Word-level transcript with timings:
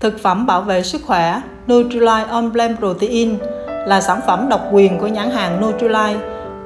Thực 0.00 0.18
phẩm 0.22 0.46
bảo 0.46 0.60
vệ 0.60 0.82
sức 0.82 1.00
khỏe 1.06 1.40
Nutrilite 1.72 2.24
On 2.30 2.52
Blend 2.52 2.78
Protein 2.78 3.38
là 3.86 4.00
sản 4.00 4.20
phẩm 4.26 4.48
độc 4.48 4.60
quyền 4.72 4.98
của 4.98 5.06
nhãn 5.06 5.30
hàng 5.30 5.60
Nutrilite, 5.60 6.16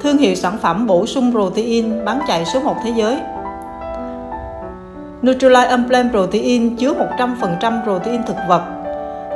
thương 0.01 0.17
hiệu 0.17 0.35
sản 0.35 0.59
phẩm 0.63 0.87
bổ 0.87 1.06
sung 1.06 1.33
protein 1.33 2.04
bán 2.04 2.21
chạy 2.29 2.45
số 2.45 2.61
1 2.61 2.77
thế 2.85 2.93
giới. 2.97 3.17
Nutrilite 5.27 5.71
On 5.71 5.88
Blend 5.88 6.11
Protein 6.11 6.77
chứa 6.77 6.93
100% 7.19 7.83
protein 7.85 8.22
thực 8.27 8.37
vật, 8.49 8.63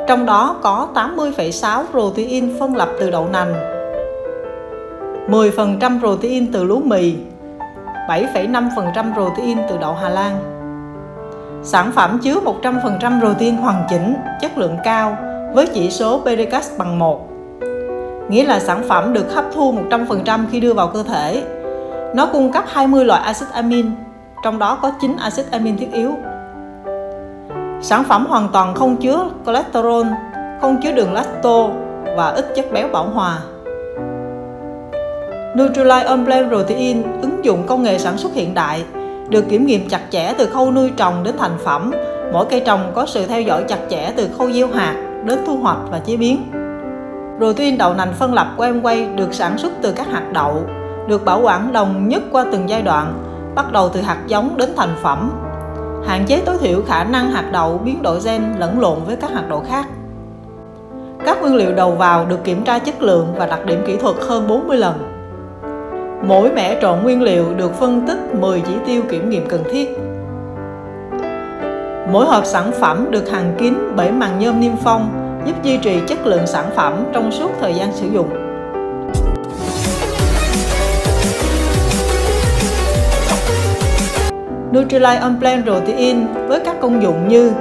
trong 0.07 0.25
đó 0.25 0.55
có 0.61 0.87
80,6 0.93 1.83
protein 1.91 2.59
phân 2.59 2.75
lập 2.75 2.89
từ 2.99 3.11
đậu 3.11 3.27
nành, 3.27 3.53
10% 5.27 5.99
protein 5.99 6.51
từ 6.51 6.63
lúa 6.63 6.79
mì, 6.79 7.15
7,5% 8.09 9.13
protein 9.13 9.57
từ 9.69 9.77
đậu 9.77 9.93
Hà 9.93 10.09
Lan. 10.09 10.54
Sản 11.65 11.91
phẩm 11.91 12.19
chứa 12.23 12.35
100% 12.61 13.19
protein 13.19 13.55
hoàn 13.55 13.83
chỉnh, 13.89 14.15
chất 14.41 14.57
lượng 14.57 14.77
cao 14.83 15.17
với 15.53 15.67
chỉ 15.73 15.89
số 15.89 16.19
PDCAS 16.19 16.77
bằng 16.77 16.99
1. 16.99 17.29
Nghĩa 18.29 18.45
là 18.45 18.59
sản 18.59 18.83
phẩm 18.87 19.13
được 19.13 19.33
hấp 19.33 19.45
thu 19.53 19.73
100% 19.89 20.45
khi 20.51 20.59
đưa 20.59 20.73
vào 20.73 20.87
cơ 20.87 21.03
thể. 21.03 21.43
Nó 22.15 22.25
cung 22.25 22.51
cấp 22.51 22.63
20 22.67 23.05
loại 23.05 23.21
axit 23.21 23.47
amin, 23.53 23.91
trong 24.43 24.59
đó 24.59 24.77
có 24.81 24.91
9 25.01 25.17
axit 25.17 25.51
amin 25.51 25.77
thiết 25.77 25.93
yếu. 25.93 26.11
Sản 27.81 28.03
phẩm 28.03 28.25
hoàn 28.25 28.47
toàn 28.53 28.75
không 28.75 28.97
chứa 28.97 29.29
cholesterol, 29.45 30.07
không 30.61 30.81
chứa 30.83 30.91
đường 30.91 31.13
lacto 31.13 31.67
và 32.17 32.27
ít 32.27 32.45
chất 32.55 32.65
béo 32.73 32.87
bão 32.87 33.09
hòa. 33.09 33.39
Nutrilite 35.57 36.03
On 36.03 36.25
Blend 36.25 36.49
Protein 36.49 37.03
ứng 37.21 37.45
dụng 37.45 37.63
công 37.67 37.83
nghệ 37.83 37.97
sản 37.97 38.17
xuất 38.17 38.33
hiện 38.33 38.53
đại, 38.53 38.83
được 39.29 39.49
kiểm 39.49 39.65
nghiệm 39.65 39.89
chặt 39.89 40.01
chẽ 40.09 40.33
từ 40.37 40.45
khâu 40.45 40.71
nuôi 40.71 40.91
trồng 40.97 41.23
đến 41.23 41.35
thành 41.39 41.57
phẩm. 41.63 41.91
Mỗi 42.33 42.45
cây 42.49 42.63
trồng 42.65 42.91
có 42.95 43.05
sự 43.05 43.25
theo 43.25 43.41
dõi 43.41 43.63
chặt 43.67 43.79
chẽ 43.89 44.13
từ 44.15 44.29
khâu 44.37 44.51
gieo 44.51 44.67
hạt 44.67 44.95
đến 45.25 45.39
thu 45.45 45.57
hoạch 45.57 45.77
và 45.91 45.99
chế 45.99 46.17
biến. 46.17 46.51
Protein 47.37 47.77
đậu 47.77 47.93
nành 47.93 48.13
phân 48.13 48.33
lập 48.33 48.47
của 48.57 48.63
em 48.63 48.81
quay 48.81 49.05
được 49.05 49.33
sản 49.33 49.57
xuất 49.57 49.71
từ 49.81 49.91
các 49.91 50.07
hạt 50.07 50.31
đậu, 50.33 50.63
được 51.07 51.25
bảo 51.25 51.41
quản 51.41 51.73
đồng 51.73 52.09
nhất 52.09 52.23
qua 52.31 52.45
từng 52.51 52.69
giai 52.69 52.81
đoạn, 52.81 53.13
bắt 53.55 53.71
đầu 53.71 53.89
từ 53.89 54.01
hạt 54.01 54.17
giống 54.27 54.57
đến 54.57 54.69
thành 54.75 54.95
phẩm, 55.01 55.31
hạn 56.07 56.25
chế 56.27 56.41
tối 56.45 56.57
thiểu 56.57 56.81
khả 56.87 57.03
năng 57.03 57.31
hạt 57.31 57.49
đậu 57.51 57.77
biến 57.77 58.01
đổi 58.01 58.19
gen 58.25 58.43
lẫn 58.57 58.79
lộn 58.79 58.97
với 59.05 59.15
các 59.15 59.31
hạt 59.31 59.43
đậu 59.49 59.63
khác. 59.69 59.87
Các 61.25 61.41
nguyên 61.41 61.55
liệu 61.55 61.73
đầu 61.73 61.91
vào 61.91 62.25
được 62.25 62.43
kiểm 62.43 62.63
tra 62.63 62.79
chất 62.79 63.01
lượng 63.01 63.33
và 63.37 63.45
đặc 63.45 63.65
điểm 63.65 63.83
kỹ 63.87 63.95
thuật 63.95 64.15
hơn 64.27 64.47
40 64.47 64.77
lần. 64.77 65.14
Mỗi 66.27 66.51
mẻ 66.51 66.77
trộn 66.81 66.99
nguyên 67.03 67.21
liệu 67.21 67.45
được 67.57 67.73
phân 67.73 68.07
tích 68.07 68.17
10 68.33 68.61
chỉ 68.67 68.73
tiêu 68.85 69.01
kiểm 69.09 69.29
nghiệm 69.29 69.47
cần 69.47 69.63
thiết. 69.71 69.89
Mỗi 72.11 72.25
hộp 72.25 72.45
sản 72.45 72.71
phẩm 72.79 73.07
được 73.11 73.29
hàn 73.29 73.55
kín 73.57 73.73
bởi 73.95 74.11
màng 74.11 74.39
nhôm 74.39 74.59
niêm 74.59 74.71
phong 74.83 75.09
giúp 75.45 75.63
duy 75.63 75.77
trì 75.77 75.99
chất 76.07 76.25
lượng 76.25 76.47
sản 76.47 76.65
phẩm 76.75 76.93
trong 77.13 77.31
suốt 77.31 77.51
thời 77.59 77.73
gian 77.73 77.91
sử 77.93 78.07
dụng. 78.07 78.29
Nutrilite 84.71 85.19
Unplanned 85.23 85.65
Protein 85.65 86.27
với 86.47 86.59
các 86.65 86.75
công 86.81 87.03
dụng 87.03 87.27
như 87.27 87.51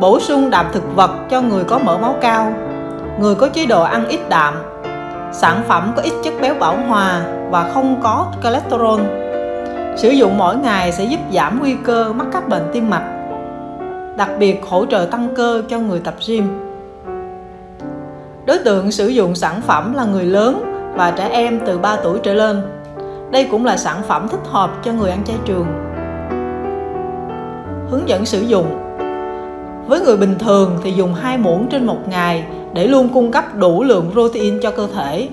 bổ 0.00 0.20
sung 0.20 0.50
đạm 0.50 0.66
thực 0.72 0.96
vật 0.96 1.10
cho 1.30 1.40
người 1.40 1.64
có 1.64 1.78
mỡ 1.78 1.98
máu 1.98 2.14
cao, 2.20 2.52
người 3.20 3.34
có 3.34 3.48
chế 3.48 3.66
độ 3.66 3.82
ăn 3.82 4.08
ít 4.08 4.20
đạm 4.28 4.54
Sản 5.38 5.62
phẩm 5.68 5.92
có 5.96 6.02
ít 6.02 6.12
chất 6.22 6.34
béo 6.42 6.54
bão 6.60 6.76
hòa 6.76 7.22
và 7.50 7.70
không 7.74 8.00
có 8.02 8.32
cholesterol. 8.42 9.00
Sử 9.96 10.08
dụng 10.08 10.38
mỗi 10.38 10.56
ngày 10.56 10.92
sẽ 10.92 11.04
giúp 11.04 11.20
giảm 11.32 11.58
nguy 11.60 11.76
cơ 11.84 12.12
mắc 12.12 12.26
các 12.32 12.48
bệnh 12.48 12.62
tim 12.72 12.90
mạch. 12.90 13.04
Đặc 14.16 14.28
biệt 14.38 14.64
hỗ 14.68 14.86
trợ 14.86 15.08
tăng 15.10 15.34
cơ 15.34 15.62
cho 15.68 15.78
người 15.78 16.00
tập 16.00 16.14
gym. 16.26 16.48
Đối 18.46 18.58
tượng 18.58 18.90
sử 18.90 19.08
dụng 19.08 19.34
sản 19.34 19.60
phẩm 19.60 19.92
là 19.92 20.04
người 20.04 20.24
lớn 20.24 20.74
và 20.94 21.10
trẻ 21.10 21.28
em 21.28 21.60
từ 21.66 21.78
3 21.78 21.96
tuổi 21.96 22.18
trở 22.22 22.34
lên. 22.34 22.62
Đây 23.30 23.48
cũng 23.50 23.64
là 23.64 23.76
sản 23.76 23.96
phẩm 24.08 24.28
thích 24.28 24.44
hợp 24.44 24.70
cho 24.84 24.92
người 24.92 25.10
ăn 25.10 25.24
chay 25.24 25.36
trường. 25.44 25.66
Hướng 27.90 28.08
dẫn 28.08 28.26
sử 28.26 28.40
dụng 28.40 28.85
với 29.86 30.00
người 30.00 30.16
bình 30.16 30.34
thường 30.38 30.78
thì 30.82 30.92
dùng 30.92 31.14
2 31.14 31.38
muỗng 31.38 31.68
trên 31.68 31.86
một 31.86 32.08
ngày 32.08 32.44
để 32.74 32.86
luôn 32.86 33.08
cung 33.08 33.30
cấp 33.30 33.44
đủ 33.54 33.82
lượng 33.82 34.10
protein 34.12 34.60
cho 34.62 34.70
cơ 34.70 34.86
thể. 34.94 35.28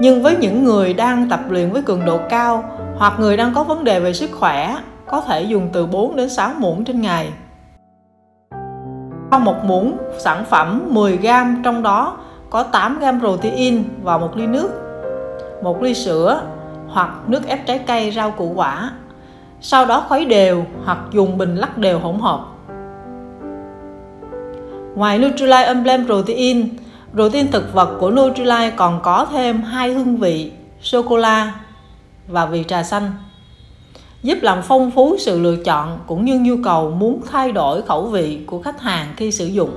Nhưng 0.00 0.22
với 0.22 0.36
những 0.36 0.64
người 0.64 0.94
đang 0.94 1.28
tập 1.28 1.40
luyện 1.48 1.70
với 1.70 1.82
cường 1.82 2.04
độ 2.04 2.18
cao 2.28 2.64
hoặc 2.96 3.12
người 3.18 3.36
đang 3.36 3.54
có 3.54 3.64
vấn 3.64 3.84
đề 3.84 4.00
về 4.00 4.12
sức 4.12 4.30
khỏe, 4.32 4.76
có 5.06 5.20
thể 5.20 5.42
dùng 5.42 5.68
từ 5.72 5.86
4 5.86 6.16
đến 6.16 6.28
6 6.28 6.50
muỗng 6.58 6.84
trên 6.84 7.00
ngày. 7.00 7.28
Trong 9.30 9.44
một 9.44 9.64
muỗng 9.64 9.96
sản 10.18 10.44
phẩm 10.50 10.82
10 10.88 11.16
g 11.16 11.26
trong 11.64 11.82
đó 11.82 12.16
có 12.50 12.62
8 12.62 12.98
g 13.00 13.04
protein 13.20 13.84
và 14.02 14.18
một 14.18 14.36
ly 14.36 14.46
nước, 14.46 14.68
một 15.62 15.82
ly 15.82 15.94
sữa 15.94 16.42
hoặc 16.88 17.10
nước 17.26 17.46
ép 17.46 17.66
trái 17.66 17.78
cây 17.78 18.10
rau 18.10 18.30
củ 18.30 18.52
quả. 18.54 18.90
Sau 19.60 19.86
đó 19.86 20.04
khuấy 20.08 20.24
đều 20.24 20.64
hoặc 20.84 20.98
dùng 21.12 21.38
bình 21.38 21.56
lắc 21.56 21.78
đều 21.78 21.98
hỗn 21.98 22.18
hợp. 22.18 22.51
Ngoài 24.94 25.18
Nutrilite 25.18 25.64
Emblem 25.64 26.06
Protein, 26.06 26.68
protein 27.14 27.50
thực 27.50 27.74
vật 27.74 27.96
của 28.00 28.10
Nutrilite 28.10 28.70
còn 28.76 29.00
có 29.02 29.26
thêm 29.32 29.62
hai 29.62 29.92
hương 29.92 30.16
vị 30.16 30.52
sô-cô-la 30.82 31.52
và 32.28 32.46
vị 32.46 32.64
trà 32.68 32.82
xanh 32.82 33.12
giúp 34.22 34.38
làm 34.42 34.62
phong 34.62 34.90
phú 34.90 35.16
sự 35.18 35.40
lựa 35.40 35.56
chọn 35.56 35.98
cũng 36.06 36.24
như 36.24 36.38
nhu 36.38 36.54
cầu 36.64 36.90
muốn 36.90 37.20
thay 37.32 37.52
đổi 37.52 37.82
khẩu 37.82 38.06
vị 38.06 38.38
của 38.46 38.62
khách 38.62 38.80
hàng 38.80 39.06
khi 39.16 39.32
sử 39.32 39.46
dụng. 39.46 39.70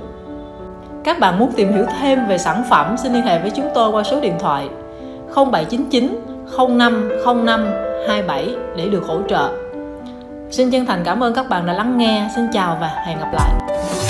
Các 1.04 1.18
bạn 1.18 1.38
muốn 1.38 1.52
tìm 1.52 1.72
hiểu 1.72 1.84
thêm 2.00 2.26
về 2.28 2.38
sản 2.38 2.64
phẩm 2.70 2.96
xin 3.02 3.12
liên 3.12 3.22
hệ 3.22 3.38
với 3.38 3.50
chúng 3.50 3.68
tôi 3.74 3.90
qua 3.90 4.02
số 4.02 4.20
điện 4.20 4.34
thoại 4.38 4.68
0799 5.34 6.20
0505 6.78 7.66
27 8.08 8.54
để 8.76 8.88
được 8.88 9.04
hỗ 9.06 9.20
trợ. 9.28 9.50
Xin 10.50 10.70
chân 10.70 10.86
thành 10.86 11.02
cảm 11.04 11.22
ơn 11.22 11.34
các 11.34 11.48
bạn 11.48 11.66
đã 11.66 11.72
lắng 11.72 11.98
nghe. 11.98 12.30
Xin 12.34 12.44
chào 12.52 12.78
và 12.80 12.88
hẹn 13.06 13.18
gặp 13.18 13.30
lại. 13.32 14.05